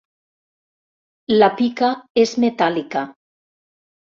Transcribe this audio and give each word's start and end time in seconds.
La 1.35 1.49
pica 1.59 1.91
és 2.25 2.35
metàl·lica. 2.45 3.05